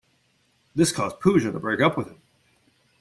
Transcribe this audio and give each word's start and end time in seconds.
This 0.73 0.91
caused 0.91 1.19
Pooja 1.19 1.51
to 1.51 1.59
break 1.59 1.79
up 1.79 1.95
with 1.95 2.07
him. 2.07 2.17